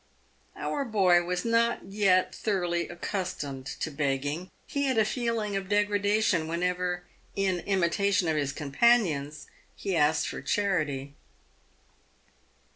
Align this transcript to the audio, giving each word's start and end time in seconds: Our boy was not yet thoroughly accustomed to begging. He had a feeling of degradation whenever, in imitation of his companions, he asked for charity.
Our 0.55 0.83
boy 0.83 1.23
was 1.25 1.45
not 1.45 1.85
yet 1.85 2.33
thoroughly 2.33 2.89
accustomed 2.89 3.67
to 3.67 3.91
begging. 3.91 4.49
He 4.65 4.85
had 4.85 4.97
a 4.97 5.05
feeling 5.05 5.55
of 5.55 5.69
degradation 5.69 6.47
whenever, 6.47 7.03
in 7.35 7.59
imitation 7.59 8.27
of 8.27 8.35
his 8.35 8.51
companions, 8.51 9.45
he 9.75 9.95
asked 9.95 10.27
for 10.27 10.41
charity. 10.41 11.13